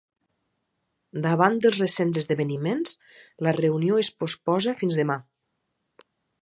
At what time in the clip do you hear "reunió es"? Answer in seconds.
3.59-4.13